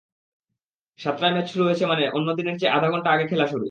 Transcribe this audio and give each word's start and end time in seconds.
সাতটায় 0.99 1.31
ম্যাচ 1.31 1.47
শুরু 1.51 1.63
হয়েছে 1.65 1.85
মানে 1.85 2.03
অন্য 2.09 2.27
দিনের 2.37 2.55
চেয়ে 2.57 2.73
আধঘণ্টা 2.73 3.09
আগে 3.11 3.25
খেলা 3.27 3.45
শুরু। 3.45 3.59